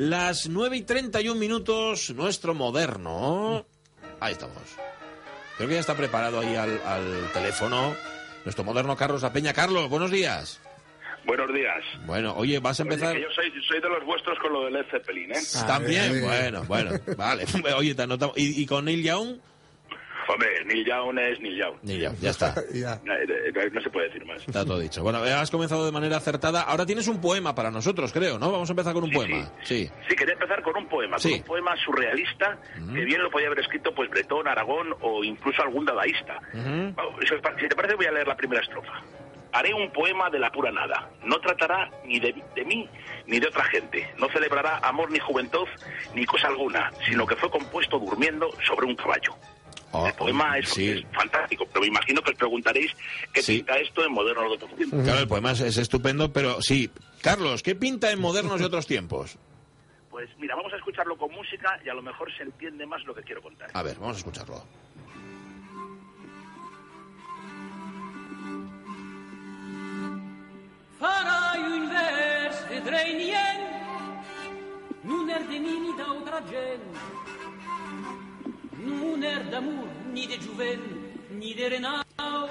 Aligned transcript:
Las 0.00 0.48
9 0.48 0.78
y 0.78 0.82
31 0.82 1.38
minutos, 1.38 2.08
nuestro 2.16 2.54
moderno. 2.54 3.66
Ahí 4.18 4.32
estamos. 4.32 4.56
Creo 5.58 5.68
que 5.68 5.74
ya 5.74 5.80
está 5.80 5.94
preparado 5.94 6.40
ahí 6.40 6.56
al, 6.56 6.80
al 6.86 7.30
teléfono 7.34 7.94
nuestro 8.46 8.64
moderno 8.64 8.96
Carlos 8.96 9.20
La 9.20 9.30
Peña. 9.30 9.52
Carlos, 9.52 9.90
buenos 9.90 10.10
días. 10.10 10.58
Buenos 11.26 11.52
días. 11.52 11.84
Bueno, 12.06 12.32
oye, 12.34 12.60
vas 12.60 12.80
a 12.80 12.84
empezar. 12.84 13.14
que 13.14 13.20
yo 13.20 13.28
soy, 13.34 13.52
soy 13.68 13.78
de 13.78 13.90
los 13.90 14.02
vuestros 14.06 14.38
con 14.38 14.54
lo 14.54 14.64
del 14.64 14.72
Led 14.72 14.86
Zeppelin, 14.90 15.32
¿eh? 15.32 15.40
También, 15.66 16.22
bueno, 16.22 16.64
bueno, 16.64 16.92
vale. 17.18 17.44
Oye, 17.76 17.94
te 17.94 18.00
anotamos. 18.00 18.38
¿Y, 18.38 18.62
y 18.62 18.64
con 18.64 18.86
Neil 18.86 19.02
Young? 19.02 19.36
Hombre, 20.32 20.64
Neil 20.66 20.84
Young 20.84 21.18
es 21.18 21.40
Neil 21.40 21.56
Young. 21.58 21.74
Neil 21.82 22.00
Young, 22.02 22.16
ya 22.20 22.30
está. 22.30 22.54
Ya. 22.74 23.00
No, 23.04 23.14
no- 23.14 23.80
se 23.80 23.90
puede 23.90 24.08
decir 24.08 24.24
más. 24.26 24.38
Está 24.46 24.64
todo 24.64 24.78
dicho. 24.78 25.02
Bueno, 25.02 25.24
eh, 25.26 25.32
has 25.32 25.50
comenzado 25.50 25.84
de 25.86 25.92
manera 25.92 26.16
acertada. 26.18 26.62
Ahora 26.62 26.84
tienes 26.86 27.08
un 27.08 27.20
poema 27.20 27.54
para 27.54 27.70
nosotros, 27.70 28.12
creo, 28.12 28.38
¿no? 28.38 28.52
Vamos 28.52 28.68
a 28.68 28.72
empezar 28.72 28.92
con 28.92 29.04
un 29.04 29.10
Sí, 29.10 29.16
poema. 29.16 29.52
Sí. 29.62 29.90
Sí, 30.08 30.14
quería 30.16 30.34
empezar 30.34 30.62
con 30.62 30.76
un 30.76 30.86
poema, 30.88 31.18
Sí. 31.18 31.30
con 31.30 31.38
un 31.40 31.44
poema 31.46 31.76
surrealista 31.84 32.58
que 32.94 33.04
bien 33.04 33.22
lo 33.22 33.30
podía 33.30 33.46
haber 33.48 33.60
escrito 33.60 33.94
pues 33.94 34.08
Bretón, 34.10 34.46
Aragón 34.48 34.94
o 35.00 35.24
incluso 35.24 35.62
algún 35.62 35.84
dadaísta. 35.84 36.38
Si 37.58 37.68
te 37.68 37.74
parece 37.76 37.94
voy 37.96 38.06
a 38.06 38.12
leer 38.12 38.26
la 38.28 38.36
primera 38.36 38.60
estrofa. 38.62 39.00
Haré 39.52 39.74
un 39.74 39.90
poema 39.92 40.30
de 40.30 40.38
la 40.38 40.50
pura 40.52 40.70
nada. 40.70 41.10
No 41.24 41.40
tratará 41.40 41.90
ni 42.04 42.20
de, 42.20 42.32
de 42.54 42.64
mí 42.64 42.88
ni 43.26 43.40
de 43.40 43.48
otra 43.48 43.64
gente. 43.64 44.08
No 44.18 44.28
celebrará 44.28 44.78
amor 44.78 45.10
ni 45.10 45.18
juventud 45.18 45.66
ni 46.14 46.24
cosa 46.24 46.46
alguna, 46.48 46.92
sino 47.08 47.26
que 47.26 47.34
fue 47.34 47.50
compuesto 47.50 47.98
durmiendo 47.98 48.48
sobre 48.66 48.86
un 48.86 48.94
caballo. 48.94 49.34
Oh, 49.92 50.06
el 50.06 50.14
poema 50.14 50.56
es, 50.58 50.68
sí. 50.68 50.88
es 50.90 51.04
fantástico, 51.12 51.66
pero 51.66 51.80
me 51.80 51.88
imagino 51.88 52.22
que 52.22 52.30
os 52.30 52.36
preguntaréis 52.36 52.92
qué 53.32 53.42
Sí. 53.42 53.56
pinta 53.56 53.76
esto 53.78 54.04
en 54.04 54.12
moderno 54.12 54.42
de 54.42 54.54
otros 54.54 54.74
tiempos. 54.76 55.02
Claro, 55.02 55.18
el 55.20 55.28
poema 55.28 55.50
es, 55.52 55.60
es 55.60 55.76
estupendo, 55.78 56.32
pero 56.32 56.62
sí. 56.62 56.90
Carlos, 57.20 57.62
¿qué 57.62 57.74
pinta 57.74 58.10
en 58.12 58.20
modernos 58.20 58.60
de 58.60 58.66
otros 58.66 58.86
tiempos? 58.86 59.36
Pues 60.10 60.28
mira, 60.38 60.54
vamos 60.54 60.72
a 60.72 60.76
escucharlo 60.76 61.16
con 61.16 61.32
música 61.32 61.80
y 61.84 61.88
a 61.88 61.94
lo 61.94 62.02
mejor 62.02 62.30
se 62.36 62.44
entiende 62.44 62.86
más 62.86 63.02
lo 63.04 63.14
que 63.14 63.22
quiero 63.22 63.42
contar. 63.42 63.70
A 63.72 63.82
ver, 63.82 63.96
vamos 63.98 64.16
a 64.16 64.18
escucharlo. 64.18 64.64
Farai 70.98 71.62
un 71.64 71.88
vers, 71.88 72.58
nient, 72.68 73.62
non 75.08 75.30
er 75.32 75.42
de 75.48 75.58
mi 75.64 75.74
ni 75.84 75.92
d'altra 75.96 76.40
gent, 76.50 76.84
ni 80.12 80.26
de 80.26 80.38
ni 81.38 81.54
de 81.54 81.68
renau, 81.68 82.48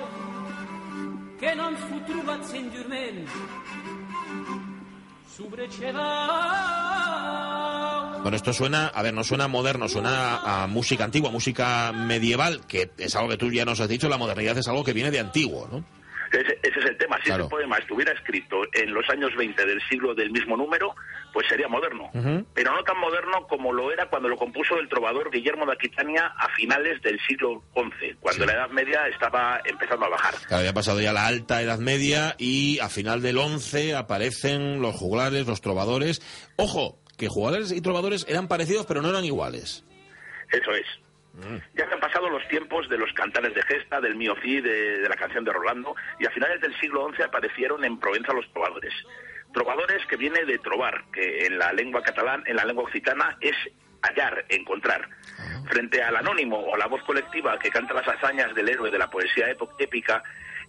que 1.40 1.56
non 1.56 1.76
fu 1.76 2.00
trobat. 2.06 2.42
Bueno, 8.22 8.36
esto 8.36 8.54
suena, 8.54 8.88
a 8.88 9.02
ver, 9.02 9.14
no 9.14 9.24
suena 9.24 9.48
moderno, 9.48 9.88
suena 9.88 10.64
a 10.64 10.68
música 10.68 11.06
antigua, 11.06 11.32
música 11.32 11.92
medieval, 11.94 12.66
que 12.68 12.92
es 12.98 13.16
algo 13.16 13.30
que 13.30 13.38
tú 13.38 13.52
ya 13.52 13.66
nos 13.66 13.80
has 13.80 13.88
dicho, 13.88 14.10
la 14.10 14.18
modernidad 14.18 14.58
es 14.58 14.68
algo 14.68 14.84
que 14.84 14.94
viene 14.94 15.12
de 15.12 15.20
antiguo, 15.20 15.68
¿no? 15.72 15.99
Ese, 16.32 16.60
ese 16.62 16.80
es 16.80 16.86
el 16.86 16.98
tema. 16.98 17.18
Si 17.18 17.24
Claro. 17.26 17.44
ese 17.46 17.50
poema 17.50 17.78
estuviera 17.78 18.12
escrito 18.14 18.58
en 18.74 18.94
los 18.94 19.08
años 19.10 19.36
20 19.36 19.66
del 19.66 19.82
siglo 19.90 20.14
del 20.14 20.32
mismo 20.32 20.56
número, 20.58 20.96
pues 21.34 21.48
sería 21.48 21.68
moderno. 21.68 22.10
Pero 22.54 22.74
no 22.74 22.84
tan 22.84 22.98
moderno 23.00 23.48
como 23.48 23.74
lo 23.74 23.92
era 23.92 24.10
cuando 24.10 24.30
lo 24.30 24.38
compuso 24.38 24.78
el 24.80 24.88
trovador 24.90 25.32
Guillermo 25.32 25.66
de 25.66 25.74
Aquitania 25.74 26.26
a 26.38 26.50
finales 26.56 27.02
del 27.02 27.20
siglo 27.28 27.64
XI, 27.74 28.16
cuando 28.20 28.44
Sí. 28.44 28.48
la 28.48 28.54
Edad 28.56 28.70
Media 28.70 29.08
estaba 29.08 29.60
empezando 29.66 30.06
a 30.06 30.10
bajar. 30.10 30.36
Claro, 30.48 30.58
había 30.60 30.74
pasado 30.74 31.02
ya 31.02 31.14
la 31.14 31.28
alta 31.28 31.62
Edad 31.62 31.80
Media 31.80 32.36
y 32.38 32.80
a 32.80 32.90
final 32.90 33.22
del 33.22 33.38
11 33.38 33.96
aparecen 33.96 34.82
los 34.82 34.96
juglares, 34.96 35.48
los 35.48 35.62
trovadores. 35.62 36.22
Ojo, 36.58 37.00
que 37.18 37.28
juglares 37.28 37.72
y 37.72 37.82
trovadores 37.82 38.26
eran 38.30 38.48
parecidos, 38.48 38.86
pero 38.86 39.02
no 39.02 39.10
eran 39.10 39.26
iguales. 39.26 39.84
Eso 40.52 40.72
es. 40.72 40.86
Ya 41.76 41.88
se 41.88 41.94
han 41.94 42.00
pasado 42.00 42.30
los 42.30 42.46
tiempos 42.50 42.90
de 42.90 42.98
los 42.98 43.12
cantares 43.14 43.54
de 43.56 43.62
gesta, 43.64 44.02
del 44.02 44.16
mío 44.16 44.36
de, 44.44 44.62
de 44.62 45.10
la 45.10 45.16
canción 45.16 45.44
de 45.46 45.54
Rolando, 45.54 45.96
y 46.20 46.26
a 46.26 46.32
finales 46.32 46.60
del 46.62 46.78
siglo 46.80 47.10
XI 47.16 47.24
aparecieron 47.24 47.84
en 47.86 47.98
Provenza 48.00 48.34
los 48.34 48.52
trovadores. 48.52 48.94
Trovadores 49.54 50.06
que 50.08 50.18
viene 50.18 50.44
de 50.46 50.58
trobar, 50.60 51.04
que 51.14 51.46
en 51.46 51.58
la 51.58 51.72
lengua 51.74 52.04
catalán, 52.04 52.44
en 52.46 52.56
la 52.56 52.66
lengua 52.66 52.84
occitana, 52.84 53.38
es 53.42 53.56
hallar, 54.02 54.46
encontrar. 54.50 55.08
Frente 55.70 56.02
al 56.04 56.16
anónimo 56.16 56.60
o 56.60 56.78
la 56.78 56.88
voz 56.88 57.04
colectiva 57.04 57.58
que 57.60 57.70
canta 57.70 57.94
las 57.94 58.08
hazañas 58.08 58.54
del 58.56 58.70
héroe 58.70 58.92
de 58.92 58.98
la 58.98 59.10
poesía 59.10 59.48
épica, 59.80 60.24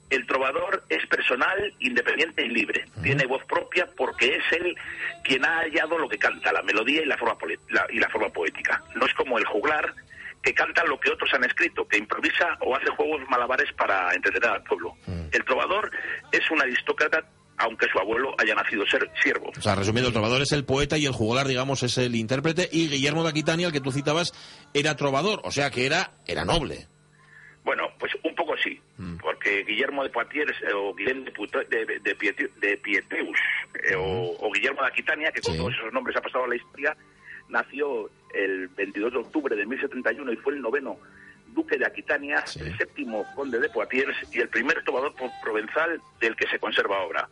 el 0.08 0.26
trovador 0.26 0.82
es 0.88 1.06
personal, 1.06 1.72
independiente 1.78 2.44
y 2.44 2.48
libre. 2.48 2.84
Tiene 3.02 3.26
voz 3.26 3.44
propia 3.44 3.86
porque 3.96 4.36
es 4.36 4.52
él 4.52 4.76
quien 5.22 5.44
ha 5.44 5.58
hallado 5.60 5.98
lo 5.98 6.08
que 6.08 6.18
canta, 6.18 6.52
la 6.52 6.62
melodía 6.62 7.02
y 7.02 7.06
la 7.06 7.16
forma, 7.16 7.36
la- 7.68 7.86
y 7.90 7.98
la 7.98 8.08
forma 8.08 8.28
poética. 8.30 8.82
No 8.96 9.06
es 9.06 9.14
como 9.14 9.38
el 9.38 9.44
juglar, 9.44 9.94
que 10.42 10.54
canta 10.54 10.84
lo 10.84 10.98
que 10.98 11.10
otros 11.10 11.30
han 11.34 11.44
escrito, 11.44 11.86
que 11.86 11.98
improvisa 11.98 12.56
o 12.60 12.74
hace 12.74 12.86
juegos 12.96 13.20
malabares 13.28 13.72
para 13.74 14.12
entretener 14.14 14.50
al 14.50 14.62
pueblo. 14.62 14.94
El 15.32 15.44
trovador 15.44 15.90
es 16.32 16.50
un 16.50 16.62
aristócrata, 16.62 17.24
aunque 17.58 17.86
su 17.92 17.98
abuelo 17.98 18.34
haya 18.38 18.54
nacido 18.54 18.86
ser 18.86 19.10
siervo. 19.22 19.50
O 19.56 19.60
sea, 19.60 19.74
resumiendo, 19.74 20.08
el 20.08 20.14
trovador 20.14 20.40
es 20.40 20.52
el 20.52 20.64
poeta 20.64 20.96
y 20.96 21.04
el 21.04 21.12
juglar, 21.12 21.46
digamos, 21.46 21.82
es 21.82 21.98
el 21.98 22.14
intérprete. 22.14 22.68
Y 22.72 22.88
Guillermo 22.88 23.22
de 23.22 23.28
Aquitania, 23.30 23.66
el 23.66 23.72
que 23.72 23.80
tú 23.82 23.92
citabas, 23.92 24.32
era 24.72 24.96
trovador, 24.96 25.40
o 25.44 25.50
sea 25.50 25.70
que 25.70 25.84
era, 25.84 26.12
era 26.26 26.44
noble. 26.46 26.86
Bueno, 27.62 27.88
pues 27.98 28.10
un 28.24 28.34
poco 28.34 28.54
sí, 28.56 28.80
porque 29.20 29.62
Guillermo 29.64 30.02
de 30.02 30.08
Poitiers 30.08 30.56
o 30.74 30.94
Guillermo 30.94 31.24
de, 31.26 31.32
Puto- 31.34 31.68
de, 31.68 31.84
de, 32.00 32.76
Pieteus 32.78 33.38
eh, 33.84 33.94
o, 33.96 34.34
o 34.40 34.50
Guillermo 34.50 34.80
de 34.80 34.88
Aquitania, 34.88 35.30
que 35.30 35.42
con 35.42 35.52
Sí. 35.52 35.58
todos 35.58 35.74
esos 35.74 35.92
nombres 35.92 36.16
ha 36.16 36.22
pasado 36.22 36.44
a 36.44 36.48
la 36.48 36.56
historia, 36.56 36.96
nació 37.50 38.10
el 38.34 38.68
22 38.68 39.12
de 39.12 39.18
octubre 39.18 39.56
de 39.56 39.66
1071 39.66 40.32
y 40.32 40.36
fue 40.36 40.54
el 40.54 40.60
noveno 40.62 40.98
duque 41.48 41.76
de 41.76 41.84
Aquitania, 41.86 42.46
Sí. 42.46 42.60
el 42.60 42.76
séptimo 42.78 43.24
conde 43.34 43.58
de 43.58 43.68
Poitiers 43.70 44.16
y 44.32 44.38
el 44.40 44.48
primer 44.48 44.82
trovador 44.84 45.12
pro- 45.14 45.30
provenzal 45.42 46.00
del 46.20 46.36
que 46.36 46.46
se 46.46 46.58
conserva 46.60 47.00
obra. 47.00 47.28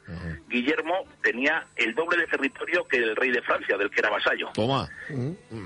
Guillermo 0.48 1.04
tenía 1.22 1.66
el 1.76 1.94
doble 1.94 2.16
de 2.18 2.26
territorio 2.26 2.84
que 2.88 2.96
el 2.96 3.14
rey 3.16 3.30
de 3.30 3.42
Francia, 3.42 3.76
del 3.76 3.90
que 3.90 4.00
era 4.00 4.10
vasallo. 4.10 4.48
Toma. 4.54 4.88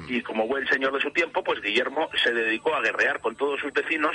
Y 0.09 0.20
como 0.22 0.47
buen 0.47 0.66
señor 0.69 0.93
de 0.93 1.00
su 1.00 1.10
tiempo, 1.12 1.43
pues 1.44 1.60
Guillermo 1.62 2.09
se 2.22 2.32
dedicó 2.32 2.75
a 2.75 2.81
guerrear 2.82 3.21
con 3.21 3.37
todos 3.37 3.60
sus 3.60 3.72
vecinos 3.72 4.12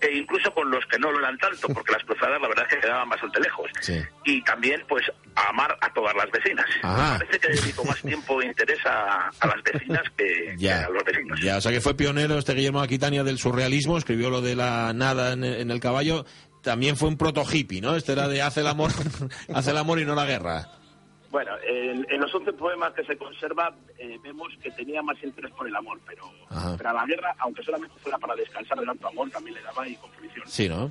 e 0.00 0.12
incluso 0.16 0.52
con 0.54 0.70
los 0.70 0.84
que 0.86 0.98
no 0.98 1.10
lo 1.10 1.18
eran 1.20 1.38
tanto, 1.38 1.68
porque 1.68 1.92
las 1.92 2.04
cruzadas 2.04 2.40
la 2.40 2.48
verdad 2.48 2.66
es 2.68 2.74
que 2.74 2.80
quedaban 2.80 3.08
bastante 3.08 3.40
lejos. 3.40 3.70
Sí. 3.80 4.00
Y 4.24 4.42
también, 4.44 4.82
pues, 4.88 5.04
a 5.34 5.48
amar 5.50 5.76
a 5.80 5.92
todas 5.92 6.14
las 6.14 6.30
vecinas. 6.30 6.66
Parece 6.82 7.38
que 7.38 7.48
dedicó 7.48 7.84
más 7.84 8.00
tiempo 8.02 8.40
e 8.42 8.46
interés 8.46 8.78
a, 8.86 9.30
a 9.40 9.46
las 9.46 9.62
vecinas 9.62 10.02
que, 10.16 10.24
que 10.24 10.54
Ya, 10.56 10.84
a 10.86 10.90
los 10.90 11.04
vecinos. 11.04 11.40
ya, 11.40 11.56
o 11.56 11.60
sea 11.60 11.72
que 11.72 11.80
fue 11.80 11.96
pionero 11.96 12.38
este 12.38 12.54
Guillermo 12.54 12.80
Aquitania 12.80 13.22
del 13.24 13.38
surrealismo, 13.38 13.98
escribió 13.98 14.30
lo 14.30 14.40
de 14.40 14.56
la 14.56 14.92
nada 14.94 15.32
en, 15.32 15.44
en 15.44 15.70
el 15.70 15.80
caballo, 15.80 16.24
también 16.62 16.96
fue 16.96 17.08
un 17.08 17.16
proto 17.16 17.42
hippie, 17.50 17.80
¿no? 17.80 17.94
Este 17.96 18.12
era 18.12 18.28
de 18.28 18.42
hace 18.42 18.60
el 18.60 18.66
amor, 18.66 18.90
hace 19.54 19.70
el 19.70 19.76
amor 19.78 19.98
y 20.00 20.04
no 20.04 20.14
la 20.14 20.24
guerra. 20.26 20.68
Bueno, 21.30 21.52
en, 21.66 22.06
en 22.10 22.20
los 22.20 22.34
11 22.34 22.54
poemas 22.54 22.94
que 22.94 23.04
se 23.04 23.16
conserva 23.18 23.74
eh, 23.98 24.18
vemos 24.22 24.48
que 24.62 24.70
tenía 24.70 25.02
más 25.02 25.22
interés 25.22 25.50
por 25.52 25.68
el 25.68 25.76
amor, 25.76 26.00
pero, 26.06 26.24
Ajá. 26.48 26.74
pero 26.78 26.88
a 26.90 26.92
la 26.94 27.04
guerra, 27.06 27.34
aunque 27.40 27.62
solamente 27.62 27.94
fuera 28.00 28.16
para 28.18 28.34
descansar 28.34 28.78
de 28.80 28.86
tanto 28.86 29.08
amor, 29.08 29.28
también 29.30 29.54
le 29.56 29.62
daba 29.62 29.86
y 29.86 29.94
con 29.96 30.10
fruición. 30.12 30.44
Sí, 30.48 30.68
¿no? 30.70 30.90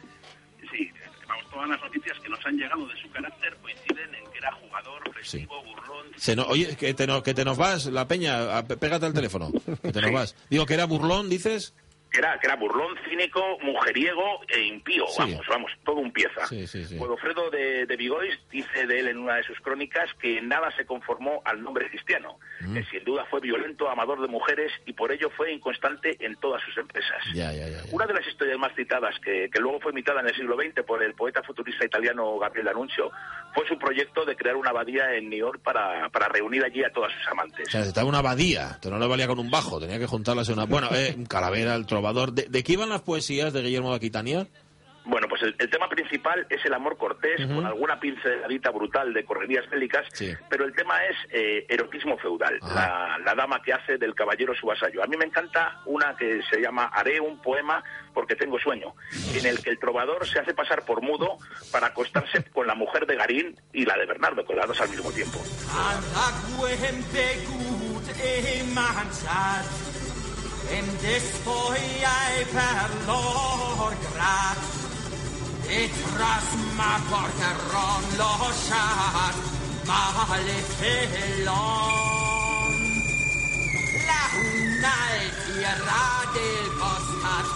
Sí, 0.72 0.92
vamos, 1.28 1.44
todas 1.50 1.70
las 1.70 1.82
noticias 1.82 2.20
que 2.20 2.30
nos 2.30 2.46
han 2.46 2.56
llegado 2.56 2.86
de 2.88 2.96
su 3.02 3.10
carácter 3.10 3.58
coinciden 3.64 4.14
en 4.14 4.32
que 4.32 4.38
era 4.38 4.52
jugador, 4.52 5.12
festivo, 5.14 5.64
burlón. 5.64 6.06
Se 6.18 6.36
no- 6.36 6.46
oye, 6.46 6.76
que 6.76 6.94
te, 6.94 7.08
no- 7.08 7.24
que 7.24 7.34
te 7.34 7.44
nos 7.44 7.58
vas, 7.58 7.88
la 7.88 8.08
peña, 8.08 8.60
a- 8.60 8.64
pégate 8.68 9.08
al 9.08 9.14
teléfono, 9.14 9.52
que 9.82 9.92
te 9.92 10.02
nos 10.02 10.12
vas. 10.12 10.36
Digo 10.52 10.68
que 10.68 10.76
era 10.76 10.86
burlón, 10.86 11.30
dices. 11.30 11.74
Que 12.12 12.20
era, 12.20 12.40
que 12.40 12.48
era 12.48 12.56
burlón, 12.56 12.96
cínico, 13.10 13.42
mujeriego 13.62 14.42
e 14.48 14.62
impío. 14.62 15.06
Sí. 15.08 15.16
Vamos, 15.20 15.46
vamos, 15.50 15.72
todo 15.84 15.98
un 15.98 16.12
pieza. 16.12 16.46
Sí, 16.48 16.66
sí, 16.68 16.86
sí. 16.86 16.98
Godofredo 16.98 17.50
de, 17.50 17.86
de 17.86 17.96
Vigois 17.98 18.38
dice 18.50 18.88
de 18.88 19.00
él 19.00 19.08
en 19.10 19.18
una 19.18 19.36
de 19.36 19.44
sus 19.44 19.60
crónicas 19.60 20.10
que 20.22 20.42
nada 20.42 20.72
se 20.78 20.86
conformó 20.86 21.42
al 21.46 21.62
nombre 21.62 21.90
cristiano, 21.90 22.38
Mm. 22.60 22.74
que 22.74 22.84
sin 22.86 23.04
duda 23.04 23.24
fue 23.30 23.40
violento, 23.40 23.88
amador 23.90 24.20
de 24.20 24.28
mujeres 24.28 24.72
y 24.88 24.94
por 24.94 25.12
ello 25.12 25.30
fue 25.38 25.52
inconstante 25.54 26.18
en 26.26 26.36
todas 26.38 26.62
sus 26.64 26.76
empresas. 26.78 27.18
Ya, 27.36 27.52
ya, 27.54 27.68
ya. 27.70 27.84
Una 27.92 28.08
de 28.08 28.14
las 28.16 28.26
historias 28.28 28.58
más 28.58 28.74
citadas, 28.76 29.14
que, 29.24 29.48
que 29.54 29.60
luego 29.60 29.80
fue 29.80 29.92
imitada 29.92 30.22
en 30.22 30.28
el 30.30 30.36
siglo 30.36 30.56
XX 30.56 30.84
por 30.84 31.04
el 31.04 31.14
poeta 31.14 31.44
futurista 31.44 31.86
italiano 31.86 32.38
Gabriel 32.40 32.66
D'Annunzio, 32.66 33.12
fue 33.54 33.68
su 33.68 33.78
proyecto 33.78 34.26
de 34.26 34.36
crear 34.36 34.56
una 34.56 34.72
abadía 34.72 35.14
en 35.14 35.30
New 35.30 35.38
York 35.40 35.60
para, 35.64 36.10
para 36.10 36.30
reunir 36.30 36.64
allí 36.64 36.84
a 36.84 36.90
todas 36.92 37.12
sus 37.14 37.28
amantes. 37.28 37.68
O 37.68 37.72
sea, 37.72 37.82
estaba 37.82 38.08
una 38.10 38.20
abadía, 38.20 38.80
no 38.90 38.98
le 38.98 39.08
valía 39.08 39.28
con 39.28 39.38
un 39.40 39.52
bajo, 39.52 39.80
tenía 39.80 40.00
que 40.00 40.08
juntarlas 40.08 40.48
en 40.50 40.56
una... 40.56 40.66
Bueno, 40.66 40.90
eh, 40.94 41.16
Calavera, 41.30 41.76
el 41.76 41.86
trovador. 41.98 42.32
¿De, 42.34 42.44
de 42.44 42.64
qué 42.64 42.74
iban 42.74 42.90
las 42.90 43.02
poesías 43.02 43.54
de 43.54 43.62
Guillermo 43.62 43.90
de 43.92 43.98
Aquitania? 43.98 44.48
Bueno, 45.10 45.28
pues 45.30 45.42
el, 45.42 45.56
el 45.58 45.70
tema 45.70 45.88
principal 45.88 46.46
es 46.50 46.66
el 46.66 46.74
amor 46.74 46.98
cortés, 46.98 47.38
con 47.48 47.66
alguna 47.66 47.98
pinceladita 47.98 48.72
brutal 48.72 49.14
de 49.14 49.24
correrías 49.24 49.64
bélicas, 49.70 50.06
Sí. 50.12 50.34
pero 50.50 50.66
el 50.66 50.74
tema 50.76 50.98
es 51.06 51.16
eh, 51.32 51.66
erotismo 51.70 52.18
feudal, 52.18 52.60
Ah. 52.62 53.16
la, 53.18 53.24
la 53.24 53.34
dama 53.34 53.62
que 53.62 53.72
hace 53.72 53.98
del 53.98 54.14
caballero 54.14 54.54
su 54.54 54.68
vasallo. 54.68 55.02
A 55.02 55.08
mí 55.08 55.16
me 55.16 55.24
encanta 55.24 55.80
una 55.86 56.14
que 56.18 56.42
se 56.52 56.60
llama 56.60 56.88
Haré 56.94 57.22
un 57.22 57.42
poema 57.42 57.82
porque 58.14 58.36
tengo 58.36 58.60
sueño, 58.60 58.96
en 59.34 59.46
el 59.46 59.64
que 59.64 59.70
el 59.70 59.80
trovador 59.80 60.28
se 60.28 60.40
hace 60.40 60.54
pasar 60.54 60.84
por 60.84 61.02
mudo 61.02 61.38
para 61.72 61.88
acostarse 61.88 62.44
con 62.52 62.68
la 62.68 62.76
mujer 62.76 63.06
de 63.06 63.16
Garín 63.16 63.56
y 63.72 63.86
la 63.86 63.96
de 63.98 64.08
Bernardo, 64.08 64.44
con 64.46 64.58
las 64.58 64.68
dos 64.68 64.82
al 64.82 64.90
mismo 64.90 65.10
tiempo. 65.14 65.40
Mangiat 70.68 70.72
em 70.72 70.86
despoiai 71.02 72.46
per 72.52 72.90
lor 73.08 73.94
grat 74.14 74.58
e 75.70 75.90
tras 75.90 76.48
ma 76.76 77.00
porteron 77.10 78.04
lo 78.18 78.52
chat 78.68 79.36
male 79.86 80.60
felon 80.78 81.92
la 84.08 84.24
unai 84.44 85.20
tierra 85.46 86.08
del 86.34 86.68
costat 86.80 87.48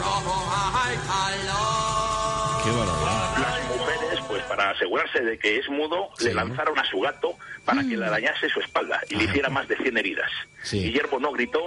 rojo 0.00 0.38
al 0.84 0.96
calor 1.08 2.64
Qué 2.64 2.70
barbaridad. 2.72 3.38
Las 3.38 3.76
mujeres, 3.76 4.20
pues 4.26 4.42
para 4.44 4.70
asegurarse 4.70 5.20
de 5.20 5.38
que 5.38 5.58
es 5.58 5.68
mudo, 5.68 6.08
Sí. 6.18 6.24
le 6.24 6.34
lanzaron 6.34 6.76
a 6.78 6.84
su 6.84 6.98
gato 7.00 7.36
para 7.64 7.82
que 7.82 7.96
le 7.96 8.06
arañase 8.06 8.48
su 8.48 8.58
espalda 8.60 9.00
y 9.08 9.14
le 9.14 9.24
hiciera 9.24 9.48
más 9.50 9.68
de 9.68 9.76
100 9.76 9.96
heridas. 9.96 10.30
Sí. 10.64 10.80
Guillermo 10.82 11.20
no 11.20 11.30
gritó 11.30 11.60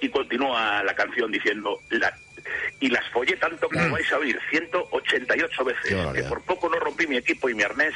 y 0.00 0.08
continúa 0.08 0.82
la 0.82 0.94
canción 0.94 1.30
diciendo... 1.30 1.80
La, 1.90 2.12
y 2.80 2.88
las 2.88 3.04
follé 3.10 3.36
tanto 3.36 3.68
como 3.68 3.90
vais 3.90 4.12
a 4.12 4.18
oír, 4.18 4.38
188 4.50 5.64
Qué 5.64 5.64
veces, 5.64 6.12
que 6.14 6.22
por 6.24 6.42
poco 6.42 6.68
no 6.68 6.78
rompí 6.78 7.06
mi 7.06 7.16
equipo 7.16 7.48
y 7.48 7.54
mi 7.54 7.62
arnés, 7.62 7.94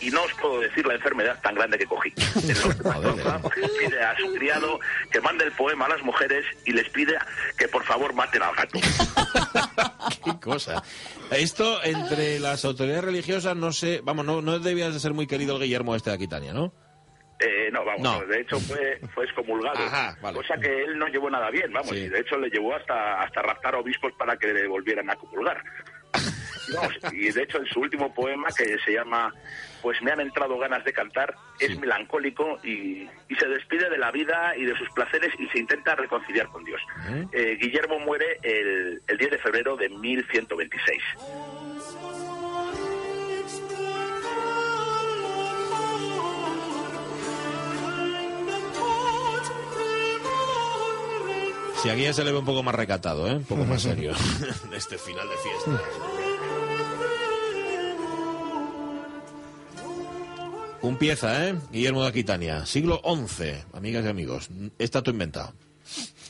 y 0.00 0.10
no 0.10 0.22
os 0.22 0.32
puedo 0.34 0.60
decir 0.60 0.86
la 0.86 0.94
enfermedad 0.94 1.40
tan 1.42 1.54
grande 1.54 1.78
que 1.78 1.86
cogí. 1.86 2.10
Pide 3.80 4.02
a 4.02 4.16
su 4.16 4.32
criado 4.34 4.78
que 5.10 5.20
mande 5.20 5.44
el 5.44 5.52
poema 5.52 5.86
a 5.86 5.90
las 5.90 6.02
mujeres 6.02 6.44
y 6.64 6.72
les 6.72 6.88
pide 6.90 7.16
que 7.56 7.68
por 7.68 7.84
favor 7.84 8.14
maten 8.14 8.42
al 8.42 8.54
gato. 8.54 8.78
Qué 10.24 10.38
cosa. 10.40 10.82
Esto 11.30 11.82
entre 11.82 12.38
las 12.40 12.64
autoridades 12.64 13.04
religiosas 13.04 13.56
no 13.56 13.72
sé, 13.72 14.00
vamos, 14.02 14.24
no, 14.24 14.42
no 14.42 14.58
debía 14.58 14.90
de 14.90 15.00
ser 15.00 15.12
muy 15.12 15.26
querido 15.26 15.56
el 15.56 15.62
Guillermo 15.62 15.96
este 15.96 16.10
de 16.10 16.16
Aquitania, 16.16 16.52
¿no? 16.52 16.72
Eh, 17.40 17.70
no, 17.72 17.84
vamos, 17.84 18.02
No. 18.02 18.20
de 18.26 18.40
hecho 18.40 18.58
fue, 18.60 19.00
fue 19.14 19.24
excomulgado. 19.24 19.78
Ajá, 19.78 20.16
vale. 20.20 20.36
Cosa 20.36 20.56
que 20.60 20.82
él 20.84 20.98
no 20.98 21.06
llevó 21.08 21.30
nada 21.30 21.50
bien, 21.50 21.72
vamos, 21.72 21.90
Sí. 21.90 22.04
y 22.04 22.08
de 22.08 22.20
hecho 22.20 22.36
le 22.36 22.50
llevó 22.50 22.74
hasta, 22.74 23.22
hasta 23.22 23.42
raptar 23.42 23.74
obispos 23.76 24.12
para 24.18 24.36
que 24.36 24.48
le 24.52 24.66
volvieran 24.66 25.08
a 25.10 25.16
comulgar. 25.16 25.62
Vamos, 26.74 26.92
y 27.12 27.30
de 27.32 27.42
hecho 27.42 27.58
en 27.58 27.66
su 27.66 27.80
último 27.80 28.14
poema, 28.14 28.46
que 28.56 28.76
se 28.84 28.92
llama 28.92 29.32
Pues 29.82 30.00
me 30.02 30.12
han 30.12 30.20
entrado 30.20 30.56
ganas 30.58 30.84
de 30.84 30.92
cantar, 30.92 31.34
es 31.58 31.76
melancólico 31.80 32.60
y, 32.62 33.08
y 33.28 33.34
se 33.36 33.48
despide 33.48 33.88
de 33.90 33.98
la 33.98 34.12
vida 34.12 34.52
y 34.56 34.64
de 34.66 34.76
sus 34.76 34.88
placeres 34.90 35.32
y 35.38 35.48
se 35.48 35.58
intenta 35.58 35.96
reconciliar 35.96 36.46
con 36.48 36.62
Dios. 36.64 36.80
Eh, 37.32 37.56
Guillermo 37.60 37.98
muere 38.00 38.38
el, 38.42 39.02
el 39.08 39.16
10 39.18 39.30
de 39.32 39.38
febrero 39.38 39.76
de 39.76 39.88
1126. 39.88 41.02
Si 51.82 51.88
aquí 51.88 52.02
ya 52.02 52.12
se 52.12 52.24
le 52.24 52.32
ve 52.32 52.38
un 52.38 52.44
poco 52.44 52.62
más 52.62 52.74
recatado, 52.74 53.26
¿eh? 53.26 53.36
Un 53.36 53.44
poco 53.44 53.64
más 53.64 53.80
serio. 53.82 54.12
de 54.70 54.76
este 54.76 54.98
final 54.98 55.26
de 55.28 55.36
fiesta. 55.36 55.82
Un 60.82 60.96
pieza, 60.96 61.48
¿eh? 61.48 61.54
Guillermo 61.70 62.02
de 62.02 62.08
Aquitania. 62.08 62.66
Siglo 62.66 63.00
XI, 63.02 63.64
amigas 63.72 64.04
y 64.04 64.08
amigos. 64.08 64.50
Está 64.78 65.02
todo 65.02 65.12
inventado. 65.12 65.54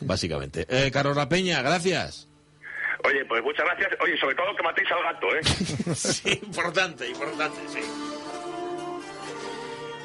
Básicamente. 0.02 0.67
Eh, 0.69 0.91
Carlos 0.93 1.17
La 1.17 1.29
Peña, 1.29 1.62
gracias. 1.62 2.29
Oye, 3.05 3.25
pues 3.25 3.43
muchas 3.43 3.64
gracias. 3.64 3.91
Oye, 4.02 4.17
sobre 4.19 4.35
todo 4.35 4.55
que 4.56 4.62
matéis 4.62 4.88
al 4.93 5.02
gato, 5.02 5.35
¿eh? 5.35 5.41
Sí, 5.94 6.41
importante, 6.44 7.08
importante, 7.08 7.61
sí. 7.69 7.81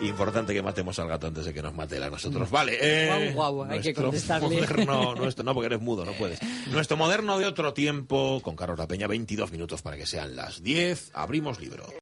Importante 0.01 0.53
que 0.53 0.61
matemos 0.61 0.99
al 0.99 1.07
gato 1.07 1.27
antes 1.27 1.45
de 1.45 1.53
que 1.53 1.61
nos 1.61 1.73
mate 1.73 2.03
a 2.03 2.09
nosotros. 2.09 2.49
Vale. 2.51 2.77
Eh, 2.81 3.31
Guau, 3.33 3.53
guau, 3.53 3.71
hay 3.71 3.79
que 3.81 3.93
contestarle. 3.93 4.55
Moderno, 4.55 5.15
nuestro, 5.15 5.43
no, 5.43 5.53
porque 5.53 5.67
eres 5.67 5.81
mudo, 5.81 6.05
no 6.05 6.11
puedes. 6.13 6.39
Nuestro 6.67 6.97
moderno 6.97 7.37
de 7.39 7.45
otro 7.45 7.73
tiempo, 7.73 8.41
con 8.41 8.55
Carlos 8.55 8.77
La 8.77 8.87
Peña, 8.87 9.07
22 9.07 9.51
minutos 9.51 9.81
para 9.81 9.97
que 9.97 10.05
sean 10.05 10.35
las 10.35 10.61
10. 10.61 11.11
Abrimos 11.13 11.59
libro. 11.59 11.85